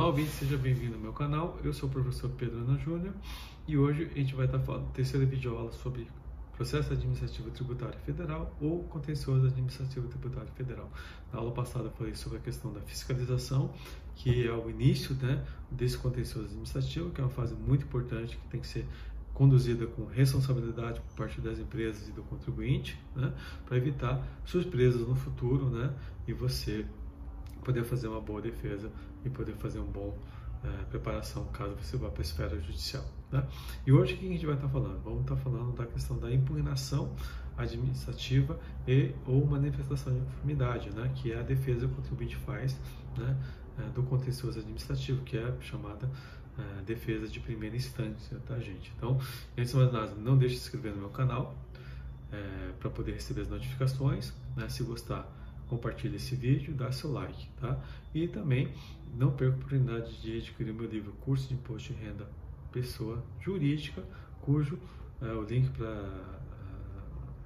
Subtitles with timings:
[0.00, 1.58] Olá, ouvinte, seja bem-vindo ao meu canal.
[1.62, 3.12] Eu sou o professor Pedro Ana Júnior
[3.68, 6.08] e hoje a gente vai estar falando terceira videoaula sobre
[6.56, 10.90] processo administrativo tributário federal ou contencioso administrativo tributário federal.
[11.30, 13.74] Na aula passada eu falei sobre a questão da fiscalização,
[14.14, 18.48] que é o início né, desse contencioso administrativo, que é uma fase muito importante que
[18.48, 18.86] tem que ser
[19.34, 23.34] conduzida com responsabilidade por parte das empresas e do contribuinte, né,
[23.66, 25.94] para evitar surpresas no futuro né,
[26.26, 26.86] e você
[27.60, 28.90] poder fazer uma boa defesa
[29.24, 30.14] e poder fazer uma boa
[30.62, 33.04] é, preparação caso você vá para a esfera judicial.
[33.30, 33.46] Né?
[33.86, 35.02] E hoje o que a gente vai estar falando?
[35.02, 37.14] Vamos estar falando da questão da impugnação
[37.56, 41.10] administrativa e ou manifestação de conformidade, né?
[41.14, 42.78] que é a defesa que o contribuinte faz
[43.16, 43.36] né?
[43.78, 46.10] É, do contencioso administrativo, que é chamada
[46.58, 48.92] é, defesa de primeira instância, tá, gente?
[48.96, 49.18] Então,
[49.56, 51.54] antes de mais nada, não deixe de se inscrever no meu canal
[52.78, 54.32] para poder receber as notificações.
[54.56, 54.68] Né?
[54.68, 55.28] Se gostar,
[55.70, 57.80] compartilhe esse vídeo, dá seu like, tá?
[58.12, 58.74] E também
[59.14, 62.28] não perca a oportunidade de adquirir meu livro Curso de Imposto de Renda
[62.72, 64.02] Pessoa Jurídica,
[64.42, 64.78] cujo
[65.22, 66.02] é, o link para é,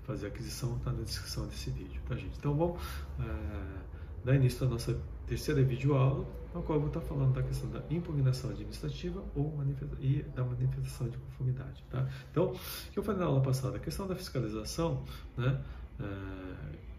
[0.04, 2.36] fazer a aquisição está na descrição desse vídeo, tá gente?
[2.38, 2.80] Então vamos
[3.20, 7.68] é, dar início à nossa terceira videoaula, na qual eu vou estar falando da questão
[7.68, 9.52] da impugnação administrativa ou
[10.00, 12.08] e da manifestação de conformidade, tá?
[12.30, 15.04] Então, o que eu falei na aula passada, a questão da fiscalização,
[15.36, 15.62] né?
[16.00, 16.93] É,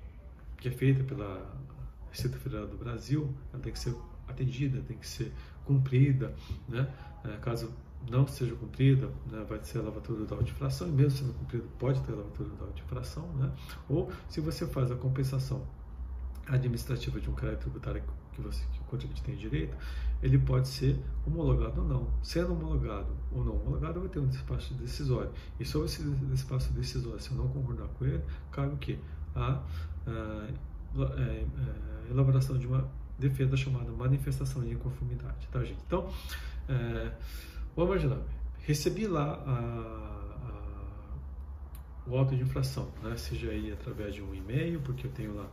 [0.66, 1.56] que é feita pela
[2.10, 3.96] Receita Federal do Brasil, ela tem que ser
[4.28, 5.32] atendida, tem que ser
[5.64, 6.34] cumprida,
[6.68, 6.92] né?
[7.24, 7.72] É, caso
[8.10, 12.02] não seja cumprida, né, vai ser a lavatura da infração, e mesmo sendo cumprida, pode
[12.02, 13.52] ter a lavatura da infração, né?
[13.88, 15.68] Ou se você faz a compensação
[16.48, 19.76] administrativa de um crédito tributário que, você, que o contribuinte tem direito,
[20.22, 22.10] ele pode ser homologado ou não.
[22.24, 25.32] Sendo homologado ou não homologado, vai ter um despacho decisório.
[25.60, 29.00] E sobre esse despacho decisório, se eu não concordar com ele, cabe o quê?
[29.36, 29.62] A
[30.08, 30.54] é,
[30.98, 35.82] é, elaboração de uma defesa chamada manifestação de inconformidade, tá, gente?
[35.86, 36.10] Então,
[36.70, 37.12] é,
[37.76, 38.22] vamos imaginar,
[38.62, 39.52] recebi lá a,
[40.48, 43.18] a, o auto de infração, né?
[43.18, 45.48] seja aí através de um e-mail, porque eu tenho lá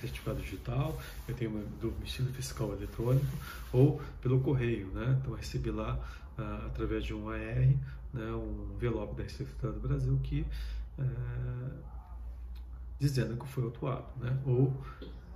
[0.00, 3.26] certificado digital, eu tenho do domicílio fiscal eletrônico,
[3.72, 5.18] ou pelo correio, né?
[5.20, 5.98] Então, recebi lá
[6.38, 7.74] uh, através de um AR,
[8.12, 10.46] né, um envelope da Receita do Brasil que
[10.98, 11.95] uh,
[12.98, 14.38] dizendo que foi autuado, né?
[14.46, 14.72] Ou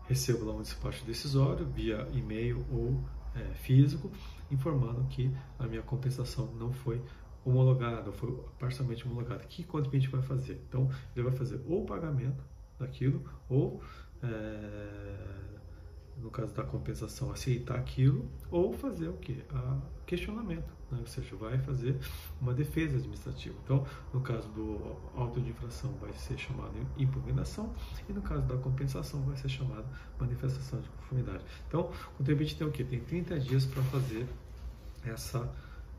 [0.07, 3.03] recebo lá um despacho decisório via e-mail ou
[3.35, 4.11] é, físico,
[4.51, 7.01] informando que a minha compensação não foi
[7.45, 9.45] homologada, foi parcialmente homologada.
[9.45, 10.61] O que o contribuinte vai fazer?
[10.69, 12.43] Então, ele vai fazer ou o pagamento
[12.79, 13.83] daquilo, ou
[14.23, 15.60] é,
[16.23, 19.43] no caso da compensação, aceitar aquilo ou fazer o que?
[20.07, 20.99] Questionamento, né?
[20.99, 21.97] ou seja, vai fazer
[22.41, 23.55] uma defesa administrativa.
[23.65, 27.73] Então, no caso do auto de infração, vai ser chamado impugnação
[28.09, 29.87] e no caso da compensação, vai ser chamado
[30.19, 31.45] manifestação de conformidade.
[31.69, 32.85] Então, o contribuinte tem o que?
[32.85, 34.27] Tem 30 dias para fazer
[35.05, 35.51] essa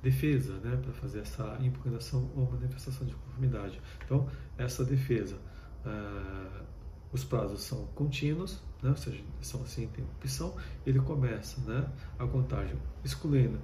[0.03, 0.77] defesa, né?
[0.77, 3.81] para fazer essa impugnação ou manifestação de conformidade.
[4.03, 4.27] Então,
[4.57, 5.37] essa defesa.
[5.85, 6.80] Uh,
[7.11, 8.89] os prazos são contínuos, né?
[8.89, 10.55] ou seja, são sem interrupção,
[10.85, 13.59] ele começa né, a contagem excluindo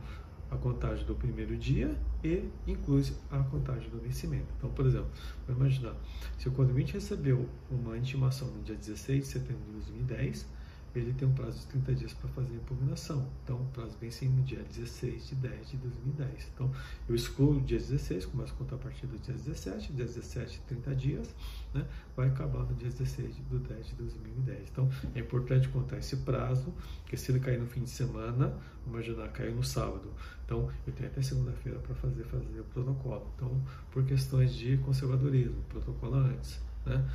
[0.50, 4.47] a contagem do primeiro dia e inclui a contagem do vencimento.
[4.57, 5.09] Então, por exemplo,
[5.46, 5.96] vamos imaginar,
[6.38, 10.47] se o contribuinte recebeu uma intimação no dia 16 de setembro de 2010,
[10.96, 13.30] ele tem um prazo de 30 dias para fazer a impugnação.
[13.44, 16.50] Então, o prazo vence no dia 16 de 10 de 2010.
[16.53, 16.72] Então,
[17.07, 20.62] eu excluo o dia 16, começo a contar a partir do dia 17, dia 17,
[20.68, 21.36] 30 dias,
[21.73, 21.85] né?
[22.16, 24.69] vai acabar no dia 16 de 10 de 2010.
[24.72, 28.53] Então, é importante contar esse prazo, porque se ele cair no fim de semana,
[28.85, 30.11] imaginar, caiu no sábado.
[30.45, 33.31] Então, eu tenho até segunda-feira para fazer, fazer o protocolo.
[33.35, 33.61] Então,
[33.91, 37.07] por questões de conservadorismo, protocolo antes, né?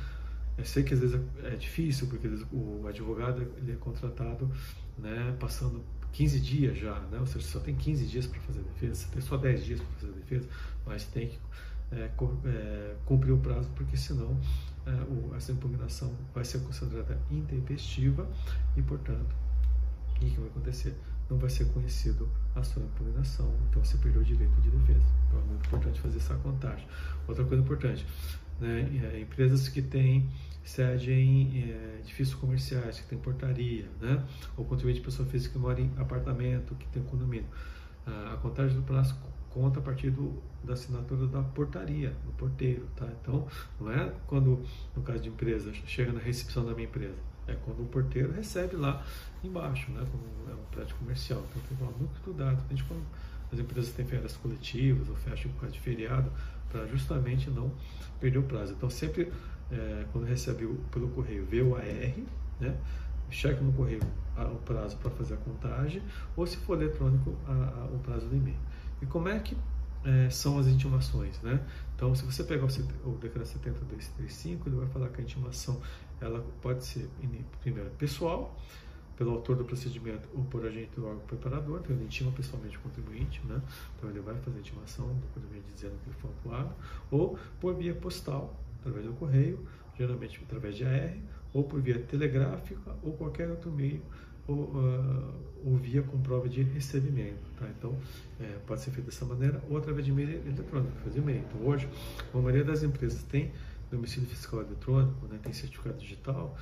[0.55, 4.51] Eu sei que às vezes é difícil, porque o advogado ele é contratado
[4.99, 7.19] né, passando 15 dias já, né?
[7.19, 9.81] ou seja, só tem 15 dias para fazer a defesa, você tem só 10 dias
[9.81, 10.49] para fazer a defesa,
[10.85, 11.39] mas tem que
[11.95, 12.11] é,
[12.45, 14.39] é, cumprir o prazo, porque senão
[14.85, 18.27] é, o, essa impugnação vai ser considerada intempestiva
[18.75, 19.35] e, portanto,
[20.09, 20.95] o que vai acontecer?
[21.29, 25.05] Não vai ser conhecido a sua impugnação, então você perdeu o direito de defesa.
[25.27, 26.85] Então é muito importante fazer essa contagem.
[27.27, 28.05] Outra coisa importante,
[28.59, 28.87] né?
[29.13, 30.29] É, empresas que têm
[30.63, 34.23] sede em é, edifícios comerciais, que tem portaria, né?
[34.55, 37.47] ou contribuinte de pessoa física que mora em apartamento, que tem condomínio.
[38.05, 39.15] a contagem do prazo
[39.53, 43.07] conta a partir do, da assinatura da portaria, do porteiro, tá?
[43.21, 43.47] Então,
[43.79, 44.63] não é quando,
[44.95, 47.15] no caso de empresa, chega na recepção da minha empresa,
[47.47, 49.05] é quando o porteiro recebe lá
[49.43, 50.05] embaixo, né?
[50.09, 51.43] Quando é um prédio comercial.
[51.49, 55.51] Então, tem que tomar muito cuidado, principalmente quando as empresas têm férias coletivas ou fecham
[55.51, 56.31] por causa de feriado,
[56.71, 57.71] para justamente não
[58.19, 58.73] perder o prazo.
[58.73, 59.31] Então, sempre
[59.71, 61.83] é, quando recebe pelo correio, vê o AR,
[62.59, 62.75] né?
[63.29, 63.99] cheque no correio
[64.37, 66.01] o prazo para fazer a contagem,
[66.35, 68.57] ou se for eletrônico, a, a, o prazo do e-mail.
[69.03, 69.55] E como é que
[70.05, 71.59] é, são as intimações, né?
[71.93, 75.81] Então, se você pegar o, o decreto 70235, ele vai falar que a intimação
[76.21, 77.09] ela pode ser,
[77.59, 78.57] primeiro, pessoal,
[79.17, 82.79] pelo autor do procedimento ou por agente do órgão preparador, então ele intima pessoalmente o
[82.79, 83.61] contribuinte, né?
[83.95, 86.73] então ele vai fazer a intimação do contribuinte dizendo que ele foi autuado,
[87.11, 89.67] ou por via postal, através do correio,
[89.97, 91.15] geralmente através de AR,
[91.53, 94.01] ou por via telegráfica ou qualquer outro meio,
[94.47, 94.71] ou,
[95.65, 97.49] ou via com prova de recebimento.
[97.57, 97.67] Tá?
[97.77, 97.95] Então,
[98.39, 101.43] é, pode ser feito dessa maneira, ou através de e-mail eletrônico, fazer e-mail.
[101.49, 101.87] Então, hoje,
[102.33, 103.51] a maioria das empresas tem
[103.89, 106.57] domicílio fiscal eletrônico, né, tem certificado digital,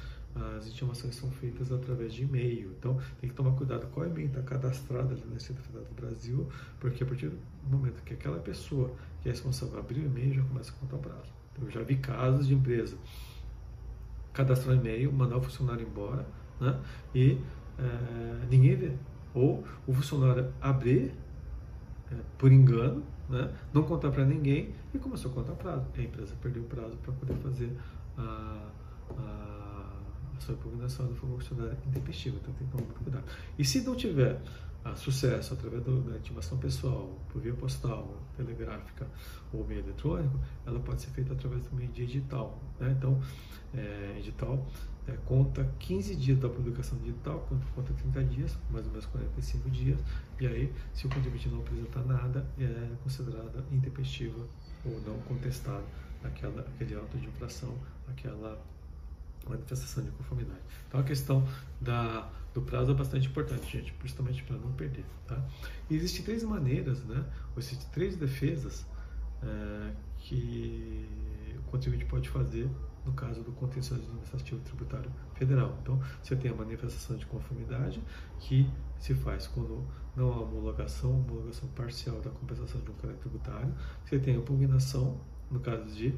[0.58, 2.72] as intimações são feitas através de e-mail.
[2.78, 6.48] Então, tem que tomar cuidado qual e-mail está cadastrado ali na Receita Federal do Brasil,
[6.80, 7.38] porque a partir do
[7.70, 11.00] momento que aquela pessoa que é responsável abrir o e-mail, já começa a contar o
[11.00, 11.32] prazo.
[11.62, 12.98] Eu já vi casos de empresa
[14.34, 16.26] cadastrar e-mail, mandar o funcionário embora,
[16.60, 16.80] né?
[17.14, 17.38] E
[18.50, 18.92] ninguém vê.
[19.34, 21.14] Ou o funcionário abrir
[22.12, 23.54] é, por engano, né?
[23.74, 25.88] não contar para ninguém e começou a contar prazo.
[25.98, 27.72] A empresa perdeu o prazo para poder fazer
[28.18, 28.70] a,
[29.18, 29.90] a,
[30.38, 32.38] a sua impugnação do funcionário intempestivo.
[32.42, 33.24] Então tem que tomar muito cuidado.
[33.58, 34.42] E se não tiver
[34.84, 39.08] a sucesso através do, da intimação pessoal, por via postal, telegráfica
[39.54, 42.20] ou meio eletrônico, ela pode ser feita através do meio de.
[42.80, 42.96] Né?
[42.98, 43.22] Então,
[43.74, 44.20] é,
[45.08, 50.00] é, conta 15 dias da publicação digital, conta 30 dias, mais ou menos 45 dias,
[50.40, 54.48] e aí, se o contribuinte não apresentar nada, é considerada intempestiva
[54.86, 55.84] ou não contestada
[56.24, 57.74] aquela, aquele auto de infração,
[58.08, 58.60] aquela
[59.48, 60.62] manifestação de conformidade.
[60.88, 61.48] Então, a questão
[61.80, 65.06] da do prazo é bastante importante, gente, justamente para não perder.
[65.26, 65.42] Tá?
[65.90, 67.24] E existem três maneiras, né?
[67.56, 68.86] ou existem três defesas
[69.42, 71.08] é, que
[71.60, 72.70] o contribuinte pode fazer
[73.06, 75.78] no caso do contencioso administrativo tributário federal.
[75.82, 78.02] Então, você tem a manifestação de conformidade,
[78.40, 78.70] que
[79.00, 79.84] se faz quando
[80.16, 83.74] não há homologação, homologação parcial da compensação de um crédito tributário.
[84.06, 85.20] Você tem a impugnação,
[85.50, 86.14] no caso de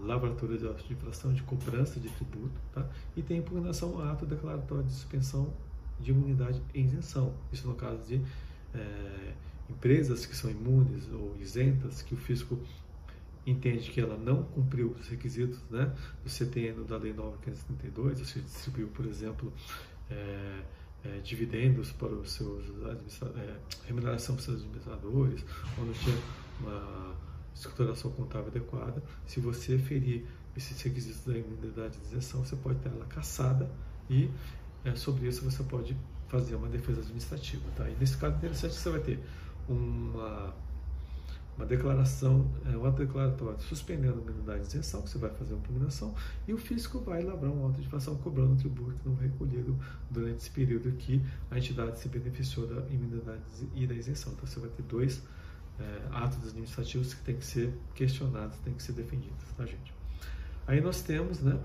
[0.00, 2.86] lavratura de auto de infração de cobrança de tributo, tá?
[3.16, 5.52] e tem impugnação ato declaratório de suspensão
[6.00, 7.34] de imunidade e isenção.
[7.52, 8.22] Isso no caso de
[8.74, 9.32] é,
[9.68, 12.58] empresas que são imunes ou isentas, que o fisco
[13.50, 18.44] entende que ela não cumpriu os requisitos né, do CTN da Lei 9532, ou seja,
[18.44, 19.52] distribuiu, por exemplo,
[20.10, 20.62] é,
[21.04, 23.56] é, dividendos para os seus é,
[23.86, 25.44] remuneração para os seus administradores,
[25.78, 26.16] ou não tinha
[26.60, 27.14] uma
[27.54, 29.02] escrituração contábil adequada.
[29.26, 30.24] Se você ferir
[30.56, 33.70] esses requisitos da imunidade de isenção, você pode ter ela caçada
[34.10, 34.30] e
[34.84, 35.96] é, sobre isso você pode
[36.28, 37.62] fazer uma defesa administrativa.
[37.76, 37.88] Tá?
[37.88, 39.20] E nesse caso interessante você vai ter
[39.68, 40.54] uma,
[41.58, 45.54] uma declaração, é, um ato declaratório suspendendo a imunidade de isenção, que você vai fazer
[45.54, 46.14] uma impugnação,
[46.46, 49.76] e o fisco vai elaborar um auto de infração cobrando o tributo não recolhido
[50.08, 51.20] durante esse período que
[51.50, 53.42] a entidade se beneficiou da imunidade
[53.74, 54.32] e da isenção.
[54.34, 55.20] Então você vai ter dois
[55.80, 59.92] é, atos administrativos que têm que ser questionados, têm que ser defendidos, tá, gente?
[60.64, 61.58] Aí nós temos, né,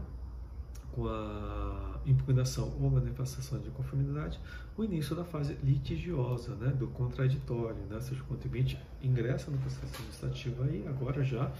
[0.93, 4.39] com a impugnação ou manifestação de conformidade,
[4.77, 9.93] o início da fase litigiosa, né, do contraditório, né, seja, o contribuinte ingressa no processo
[9.95, 11.51] administrativo aí, agora já,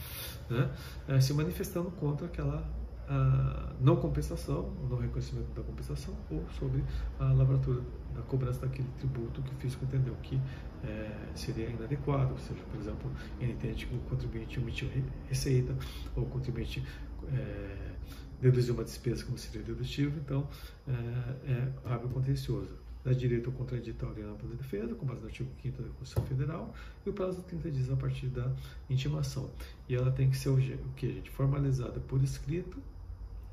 [0.49, 0.71] né,
[1.07, 2.63] é, se manifestando contra aquela
[3.07, 6.83] a não compensação, não reconhecimento da compensação, ou sobre
[7.19, 7.81] a lavratura
[8.15, 10.39] da cobrança daquele tributo que o fisco entendeu que
[10.83, 14.89] é, seria inadequado, ou seja, por exemplo, ele entende que o contribuinte omitiu
[15.27, 15.75] receita,
[16.15, 16.83] ou o contribuinte
[17.31, 17.95] é,
[18.41, 20.47] deduziu uma despesa como seria dedutível, então
[20.87, 22.83] é, é hábil contencioso.
[23.03, 26.73] Dá direito ao contraditório e ampla defesa, com base no artigo 5 da Constituição Federal,
[27.05, 28.49] e o prazo de 30 dias a partir da
[28.89, 29.51] intimação.
[29.89, 30.57] E ela tem que ser o,
[30.95, 31.29] que, gente?
[31.29, 32.77] Formalizada por escrito,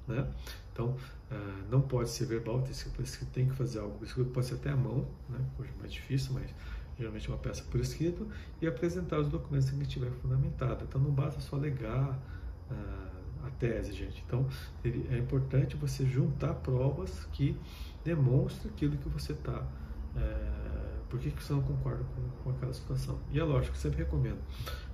[0.06, 0.28] né?
[0.72, 4.46] Então, uh, não pode ser verbal, tem que, tem que fazer algo por escrito, pode
[4.46, 5.38] ser até à mão, né?
[5.58, 6.54] hoje é mais difícil, mas
[6.96, 8.28] geralmente é uma peça por escrito,
[8.62, 10.84] e apresentar os documentos que estiver fundamentado.
[10.88, 12.18] Então, não basta só alegar
[12.70, 14.22] uh, a tese, gente.
[14.26, 14.46] Então,
[14.84, 17.56] é importante você juntar provas que
[18.04, 19.66] demonstrem aquilo que você está.
[20.16, 20.70] É,
[21.08, 23.18] por que, que você não concorda com, com aquela situação?
[23.30, 24.38] E é lógico, sempre recomendo,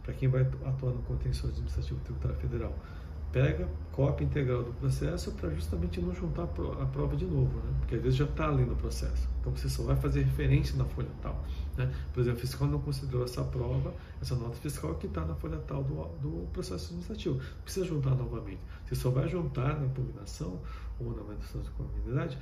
[0.02, 2.74] para quem vai atuar no contencioso administrativo tributário federal,
[3.32, 7.74] pega cópia integral do processo para justamente não juntar a prova de novo, né?
[7.78, 9.26] porque às vezes já está ali no processo.
[9.40, 11.42] Então você só vai fazer referência na folha tal.
[11.76, 11.90] Né?
[12.12, 15.56] Por exemplo, o fiscal não considerou essa prova, essa nota fiscal que está na folha
[15.66, 17.40] tal do, do processo administrativo.
[17.62, 18.60] Precisa juntar novamente.
[18.84, 20.60] Você só vai juntar na impugnação
[21.00, 22.38] ou na manifestação de comunidade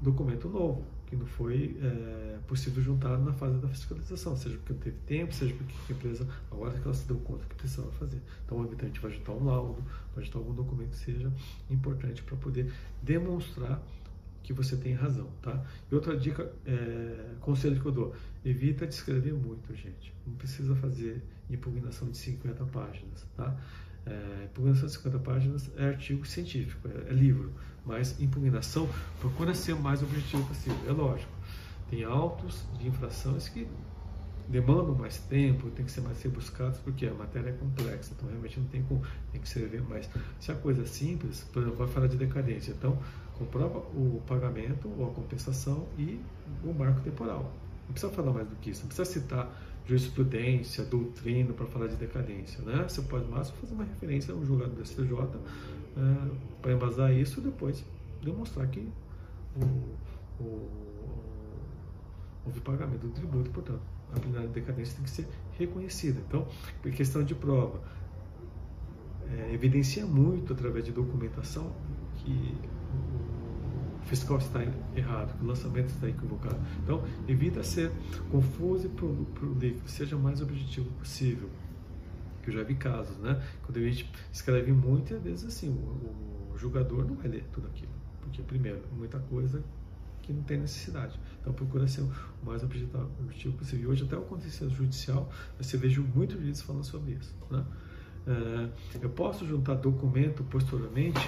[0.00, 4.80] documento novo, que não foi é, possível juntar na fase da fiscalização, seja porque não
[4.80, 8.20] teve tempo, seja porque a empresa, agora que ela se deu conta que precisava fazer.
[8.44, 9.82] Então, o habitante vai juntar um laudo,
[10.14, 11.32] vai juntar algum documento que seja
[11.70, 12.72] importante para poder
[13.02, 13.80] demonstrar
[14.42, 15.64] que você tem razão, tá?
[15.90, 20.14] E outra dica, é, conselho que eu dou, evita de escrever muito, gente.
[20.24, 23.56] Não precisa fazer impugnação de 50 páginas, tá?
[24.06, 27.52] É, impugnação de 50 páginas é artigo científico, é, é livro,
[27.86, 28.88] mas impugnação
[29.20, 30.78] procura ser o mais objetivo possível.
[30.88, 31.30] É lógico,
[31.88, 33.66] tem autos de infrações que
[34.48, 38.60] demandam mais tempo, tem que ser mais rebuscados, porque a matéria é complexa, então realmente
[38.60, 39.02] não tem como,
[39.32, 40.08] tem que escrever mais.
[40.40, 42.98] Se a coisa é simples, por exemplo, vai falar de decadência, então
[43.38, 46.20] comprova o pagamento ou a compensação e
[46.64, 47.52] o marco temporal.
[47.86, 49.50] Não precisa falar mais do que isso, não precisa citar
[49.86, 52.62] jurisprudência, doutrina para falar de decadência.
[52.62, 52.84] Né?
[52.88, 55.08] Você pode mais fazer uma referência a um julgado do STJ
[55.96, 57.84] é, para embasar isso e depois
[58.22, 58.88] demonstrar que
[59.56, 60.68] o, o,
[62.44, 63.80] houve pagamento do tributo, portanto,
[64.14, 66.20] a penalidade de decadência tem que ser reconhecida.
[66.26, 66.46] Então,
[66.82, 67.80] por questão de prova,
[69.30, 71.72] é, evidencia muito através de documentação
[72.16, 72.54] que
[74.02, 74.60] o fiscal está
[74.94, 76.58] errado, que o lançamento está equivocado.
[76.82, 77.90] Então, evita ser
[78.30, 81.48] confuso e prolixo, seja o mais objetivo possível.
[82.46, 83.42] Que eu já vi casos, né?
[83.64, 87.66] Quando a gente escreve muito, às vezes assim, o, o julgador não vai ler tudo
[87.66, 87.90] aquilo.
[88.20, 89.64] Porque, primeiro, muita coisa
[90.22, 91.18] que não tem necessidade.
[91.40, 92.12] Então procura ser o
[92.44, 93.90] mais objetivo possível.
[93.90, 97.34] Hoje até o contencioso judicial, você vejo muitos juízes falando sobre isso.
[97.50, 97.64] Né?
[98.28, 101.18] É, eu posso juntar documento posteriormente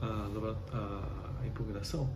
[0.00, 2.12] à, à impugnação?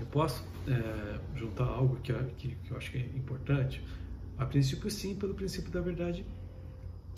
[0.00, 3.84] Eu posso é, juntar algo que, que, que eu acho que é importante?
[4.38, 6.24] A princípio sim, pelo princípio da verdade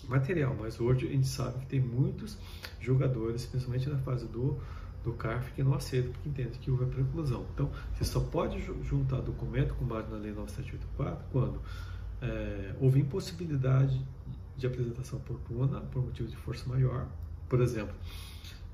[0.09, 2.39] material, mas hoje a gente sabe que tem muitos
[2.81, 4.59] jogadores, principalmente na fase do,
[5.03, 7.47] do CARF, que não aceita porque entende que houve a preclusão.
[7.55, 11.61] Então, você só pode juntar documento com base na Lei 9784 quando
[12.21, 14.05] é, houve impossibilidade
[14.57, 17.07] de apresentação oportuna por motivo de força maior.
[17.49, 17.95] Por exemplo,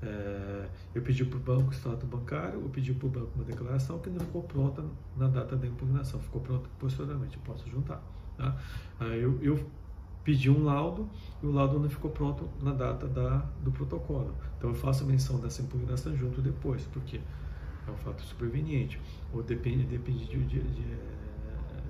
[0.01, 3.43] é, eu pedi para o banco o extrato bancário, eu pedi para o banco uma
[3.43, 4.83] declaração que não ficou pronta
[5.15, 8.01] na data da impugnação, ficou pronta posteriormente, eu posso juntar.
[8.37, 8.57] Tá?
[9.15, 9.63] eu, eu
[10.23, 11.09] pedi um laudo
[11.41, 14.33] e o laudo não ficou pronto na data da, do protocolo.
[14.57, 17.19] Então eu faço menção dessa impugnação junto depois, porque
[17.87, 18.99] é um fato superveniente,
[19.33, 21.13] ou depende, depende de, de, de, de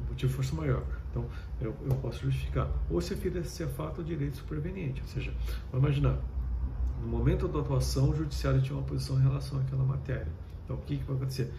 [0.09, 0.83] motivo de força maior.
[1.09, 1.25] Então
[1.61, 2.69] eu, eu posso justificar.
[2.89, 5.33] Ou se esse fato direito superveniente, ou seja,
[5.71, 6.19] vamos imaginar,
[7.01, 10.27] no momento da atuação, o judiciário tinha uma posição em relação àquela matéria.
[10.63, 11.51] Então, o que, que vai acontecer?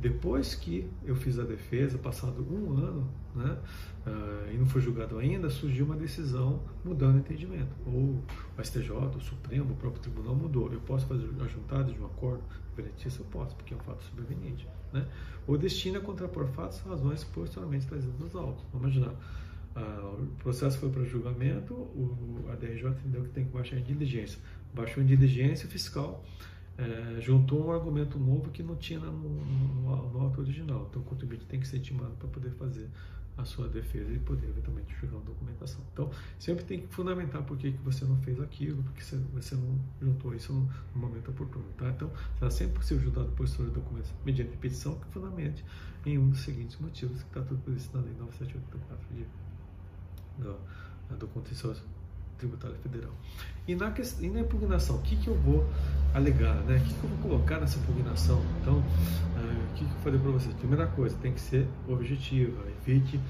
[0.00, 3.58] Depois que eu fiz a defesa, passado um ano, né,
[4.06, 7.74] uh, e não foi julgado ainda, surgiu uma decisão mudando o entendimento.
[7.86, 8.22] Ou
[8.58, 10.72] o STJ, o Supremo, o próprio tribunal mudou.
[10.72, 12.42] Eu posso fazer a juntada de um acordo
[12.74, 13.20] veritício?
[13.20, 14.66] Eu posso, porque é um fato superveniente.
[14.92, 15.06] Né?
[15.46, 18.64] Ou destina a contrapor fatos razões posteriormente trazidas nos autos.
[18.72, 19.14] Vamos imaginar.
[19.76, 23.82] Uh, o processo foi para julgamento, o, a DRJ entendeu que tem que baixar em
[23.82, 24.40] diligência
[24.72, 26.24] baixou em diligência fiscal,
[26.80, 30.86] é, juntou um argumento novo que não tinha no, no, no auto original.
[30.88, 32.88] Então, o contribuinte tem que ser intimado para poder fazer
[33.36, 35.80] a sua defesa e poder eventualmente julgar uma documentação.
[35.92, 40.34] Então, sempre tem que fundamentar por que, você não fez aquilo, porque você não juntou
[40.34, 40.60] isso no,
[40.94, 41.64] no momento oportuno.
[41.76, 41.88] Tá?
[41.90, 45.64] Então, será sempre possível juntar o postura de documentos mediante petição que fundamente
[46.06, 49.26] em um dos seguintes motivos, que está tudo previsto na Lei 9784 de,
[50.42, 51.82] do, do contencioso
[52.40, 53.12] tributária federal.
[53.68, 55.68] E na, e na impugnação, o que, que eu vou
[56.14, 56.78] alegar, né?
[56.78, 58.42] o que, que eu vou colocar nessa impugnação?
[58.60, 60.54] Então, uh, o que, que eu falei para vocês?
[60.54, 63.20] Primeira coisa, tem que ser objetiva, evite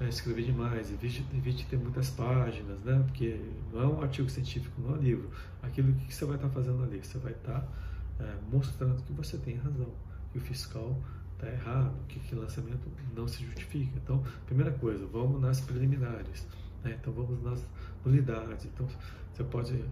[0.00, 3.02] uh, escrever demais, evite, evite ter muitas páginas, né?
[3.06, 3.38] porque
[3.72, 5.30] não é um artigo científico, não é um livro.
[5.62, 6.98] Aquilo que, você vai estar tá fazendo ali?
[6.98, 9.92] Você vai estar tá, uh, mostrando que você tem razão,
[10.32, 10.98] que o fiscal
[11.34, 13.92] está errado, que aquele lançamento não se justifica.
[14.02, 16.46] Então, primeira coisa, vamos nas preliminares.
[16.82, 16.96] Né?
[17.00, 17.64] Então, vamos nas
[18.04, 18.66] nulidades.
[18.66, 18.86] Então,
[19.34, 19.84] você pode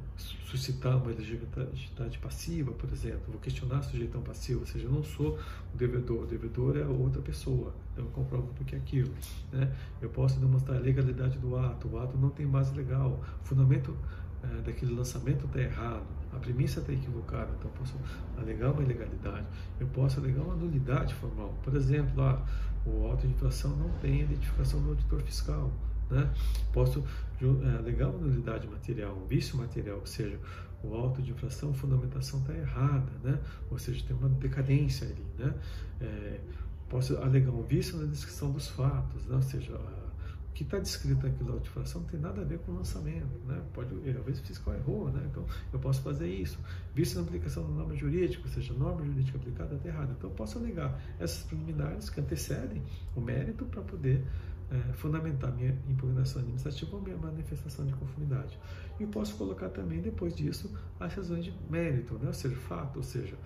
[0.45, 3.23] suscitar uma elegibilidade passiva, por exemplo.
[3.27, 5.37] Vou questionar a sujeitão passiva, ou seja, eu não sou
[5.75, 7.75] o devedor, o devedor é outra pessoa.
[7.97, 9.13] Eu comprovo porque é aquilo.
[9.51, 9.75] Né?
[10.01, 13.97] Eu posso demonstrar a legalidade do ato, o ato não tem base legal, o fundamento
[14.45, 17.95] é, daquele lançamento está errado, a premissa está equivocada, então eu posso
[18.39, 19.47] alegar uma ilegalidade.
[19.81, 21.53] Eu posso alegar uma nulidade formal.
[21.65, 22.45] Por exemplo, lá,
[22.87, 25.69] o auto de infração não tem identificação do auditor fiscal.
[26.13, 26.31] Né?
[26.73, 27.03] Posso
[27.41, 30.39] é, alegar uma nulidade material, um vício material, ou seja,
[30.85, 33.39] o auto de infração, a fundamentação está errada, né?
[33.71, 35.25] ou seja, tem uma decadência ali.
[35.39, 35.55] Né?
[36.01, 36.41] É,
[36.89, 39.37] posso alegar um vício na descrição dos fatos, né?
[39.37, 42.45] ou seja, o que está descrito aqui na auto de infração não tem nada a
[42.45, 43.39] ver com o lançamento.
[43.47, 43.63] Né?
[43.73, 45.27] Pode, às vezes o fiscal errou, né?
[45.31, 46.59] então eu posso fazer isso.
[46.95, 50.13] Vício na aplicação da norma jurídica, ou seja, a norma jurídica aplicada está errada.
[50.19, 52.83] Então eu posso alegar essas preliminares que antecedem
[53.17, 54.23] o mérito para poder
[54.73, 58.59] é, fundamentar minha impugnação administrativa ou minha manifestação de conformidade.
[58.99, 62.29] E posso colocar também, depois disso, as razões de mérito, né?
[62.29, 63.37] ou seja, fato, ou seja,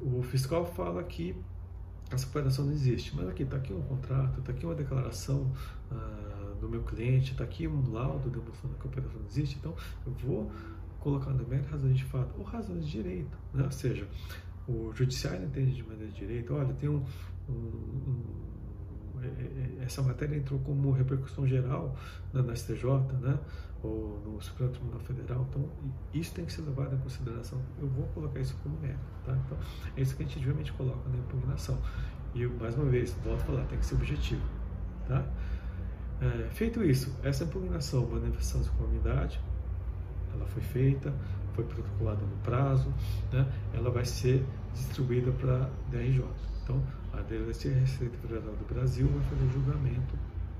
[0.00, 1.36] o fiscal fala que
[2.10, 5.52] essa cooperação não existe, mas aqui está aqui um contrato, está aqui uma declaração
[5.90, 9.74] ah, do meu cliente, está aqui um laudo demonstrando que a cooperação não existe, então
[10.06, 10.52] eu vou
[11.00, 13.64] colocar no mérito razões de fato ou razões de direito, né?
[13.64, 14.06] ou seja,
[14.68, 17.02] o judiciário entende de maneira de direito, olha, tem um,
[17.48, 18.51] um, um
[19.84, 21.96] essa matéria entrou como repercussão geral
[22.32, 22.84] na, na STJ,
[23.20, 23.38] né?
[23.82, 25.46] ou no Supremo Tribunal Federal.
[25.50, 25.68] Então,
[26.14, 27.60] isso tem que ser levado em consideração.
[27.80, 29.00] Eu vou colocar isso como mérito.
[29.24, 29.36] Tá?
[29.44, 29.58] Então,
[29.96, 31.76] é isso que a gente geralmente coloca na impugnação.
[32.34, 34.42] E, mais uma vez, volto a falar, tem que ser objetivo.
[35.08, 35.24] Tá?
[36.20, 39.40] É, feito isso, essa impugnação, manifestação de conformidade,
[40.32, 41.12] ela foi feita,
[41.52, 42.94] foi protocolada no prazo,
[43.32, 43.46] né?
[43.74, 46.24] ela vai ser distribuída para a DRJ.
[46.62, 46.80] Então,
[47.12, 50.14] a Delegacia Receita Federal do Brasil vai fazer julgamento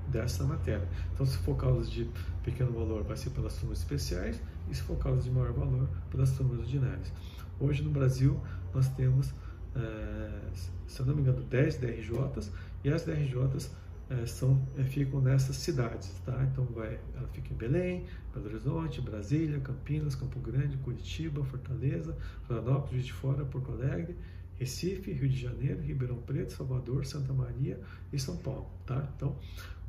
[0.07, 0.87] dessa matéria.
[1.13, 2.09] Então, se for causa de
[2.43, 6.31] pequeno valor, vai ser pelas turmas especiais, e se for causa de maior valor, pelas
[6.31, 7.11] turmas ordinárias.
[7.59, 8.39] Hoje no Brasil,
[8.73, 9.33] nós temos,
[9.75, 10.39] é,
[10.87, 12.51] se eu não me engano, 10 DRJs,
[12.83, 13.71] e as DRJs
[14.09, 16.47] é, são, é, ficam nessas cidades, tá?
[16.51, 23.05] Então, vai, ela fica em Belém, Belo Horizonte, Brasília, Campinas, Campo Grande, Curitiba, Fortaleza, Florianópolis,
[23.05, 24.15] de Fora, Porto Alegre,
[24.57, 27.79] Recife, Rio de Janeiro, Ribeirão Preto, Salvador, Santa Maria
[28.11, 29.11] e São Paulo, tá?
[29.15, 29.35] Então,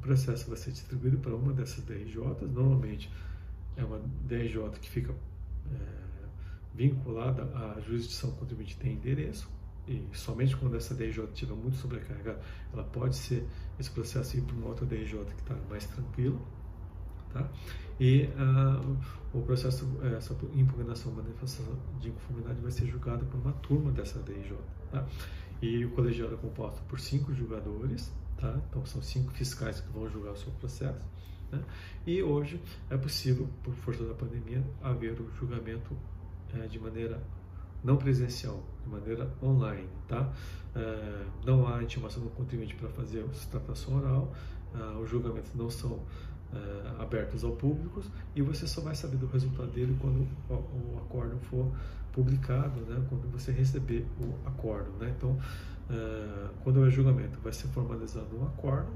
[0.05, 2.15] processo vai ser distribuído para uma dessas DRJs,
[2.53, 3.11] normalmente
[3.75, 5.15] é uma DRJ que fica
[5.73, 6.27] é,
[6.75, 9.49] vinculada à jurisdição contribuinte tem endereço,
[9.89, 12.41] e somente quando essa DRJ estiver muito sobrecarregada,
[12.73, 13.47] ela pode ser
[13.81, 16.47] esse processo ir para uma outra DRJ que está mais tranquilo,
[17.35, 17.47] tá?
[18.01, 18.97] E uh,
[19.37, 19.87] o processo,
[20.17, 24.57] essa impugnação, manifestação de inconformidade vai ser julgada por uma turma dessa DRJ,
[24.91, 25.07] tá?
[25.61, 28.11] E o colegiado é composto por cinco julgadores,
[28.45, 28.61] Tá?
[28.69, 31.01] Então, são cinco fiscais que vão julgar o seu processo.
[31.51, 31.63] Né?
[32.07, 32.61] E hoje
[32.91, 35.97] é possível, por força da pandemia, haver o julgamento
[36.53, 37.23] é, de maneira
[37.83, 39.89] não presencial, de maneira online.
[40.09, 40.33] Tá?
[40.75, 44.33] É, não há intimação do contribuinte para fazer a sustentação oral,
[44.75, 46.01] é, os julgamentos não são
[46.55, 48.03] é, abertos ao público
[48.35, 51.73] e você só vai saber do resultado dele quando o, o acordo for
[52.13, 53.05] publicado, né?
[53.09, 54.91] quando você receber o acordo.
[54.99, 55.13] Né?
[55.17, 55.39] Então,
[55.91, 58.93] é, quando o julgamento vai ser formalizado um acordo,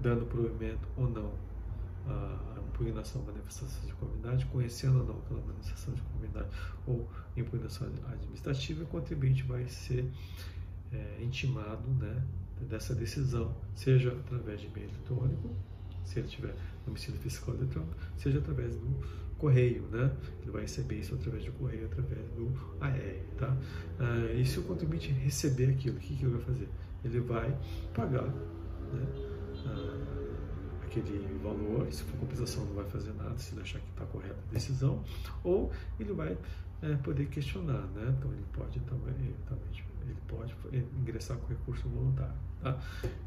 [0.00, 1.48] dando provimento ou não
[2.08, 6.48] a impugnação manifestação de comunidade, conhecendo ou não pela manifestação de comunidade
[6.86, 10.10] ou impugnação administrativa, o contribuinte vai ser
[10.92, 12.24] é, intimado né,
[12.62, 15.54] dessa decisão, seja através de e-mail eletrônico,
[16.08, 16.54] se ele tiver
[16.86, 18.96] domicílio fiscal eletrônico, seja através do
[19.36, 20.10] correio, né?
[20.42, 22.92] Ele vai receber isso através do correio, através do AR,
[23.36, 23.56] tá?
[24.00, 26.68] Ah, e se o contribuinte receber aquilo, o que, que ele vai fazer?
[27.04, 27.56] Ele vai
[27.94, 29.06] pagar, né?
[29.66, 34.06] Ah, aquele valor, se for compensação não vai fazer nada, se ele achar que está
[34.06, 35.04] correta a decisão,
[35.44, 36.36] ou ele vai
[36.80, 38.14] é, poder questionar, né?
[38.18, 39.68] Então ele pode também, também
[40.10, 40.54] ele pode
[40.98, 42.34] ingressar com recurso voluntário.
[42.60, 42.78] Tá?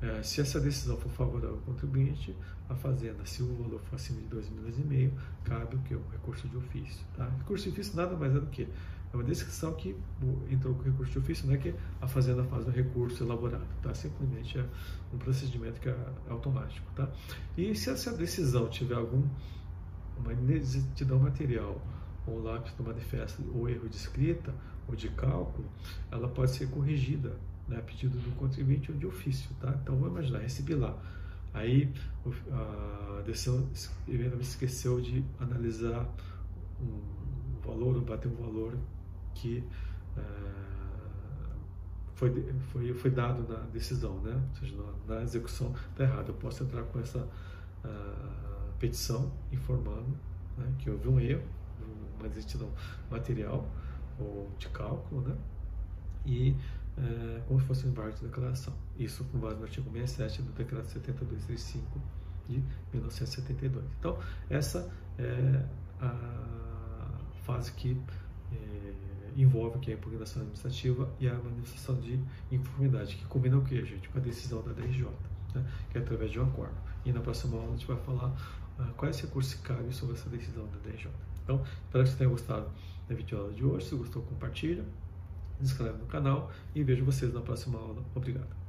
[0.01, 2.35] É, se essa decisão for favorável ao contribuinte,
[2.69, 5.13] a Fazenda, se o valor for acima de 2 milhões e meio,
[5.43, 5.95] cabe o que?
[5.95, 7.05] O recurso de ofício.
[7.15, 7.29] Tá?
[7.39, 8.67] Recurso de ofício nada mais é do que
[9.13, 9.93] é uma descrição que
[10.49, 13.93] entrou com recurso de ofício, não é que a Fazenda faz um recurso elaborado, tá?
[13.93, 14.65] simplesmente é
[15.13, 15.97] um procedimento que é
[16.29, 16.89] automático.
[16.95, 17.09] Tá?
[17.57, 19.23] E se essa decisão tiver algum
[20.17, 21.81] uma inexatidão material
[22.25, 24.53] ou lápis do manifesto ou erro de escrita
[24.91, 25.67] ou de cálculo,
[26.11, 27.35] ela pode ser corrigida
[27.67, 29.49] né, a pedido do contribuinte ou de ofício.
[29.59, 29.77] Tá?
[29.81, 30.97] Então, vamos imaginar, recebi lá.
[31.53, 31.91] Aí
[32.51, 33.67] a decisão
[34.39, 36.07] esqueceu de analisar
[36.79, 38.77] um valor ou bater um valor
[39.35, 39.63] que
[40.17, 40.21] é,
[42.15, 44.33] foi, foi, foi dado na decisão, né?
[44.33, 46.29] ou seja, na, na execução está errado.
[46.29, 50.17] Eu posso entrar com essa uh, petição informando
[50.57, 51.43] né, que houve um erro,
[52.17, 52.69] uma exatidão
[53.09, 53.67] material
[54.21, 55.35] ou de cálculo, né?
[56.25, 56.55] e
[56.97, 58.73] é, como se fosse um embargo de declaração.
[58.97, 62.01] Isso com base no artigo 67 do Decreto 7235
[62.47, 63.85] de 1972.
[63.99, 64.17] Então,
[64.49, 65.65] essa é
[65.99, 67.99] a fase que
[68.51, 68.93] é,
[69.37, 72.19] envolve que é a impugnação administrativa e a manifestação de
[72.51, 74.09] inconformidade, que combina o que, gente?
[74.09, 75.07] Com a decisão da DRJ,
[75.55, 75.65] né?
[75.89, 76.75] que é através de um acordo.
[77.05, 78.29] E na próxima aula a gente vai falar
[78.77, 81.09] uh, quais recursos cabem sobre essa decisão da DRJ.
[81.43, 82.69] Então, espero que você tenha gostado
[83.11, 83.87] da videoaula de hoje.
[83.87, 84.83] Se gostou, compartilha,
[85.57, 88.03] se inscreve no canal e vejo vocês na próxima aula.
[88.15, 88.60] Obrigado.